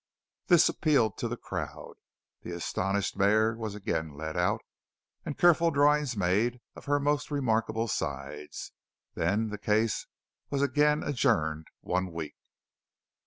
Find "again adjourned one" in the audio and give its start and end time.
10.63-12.11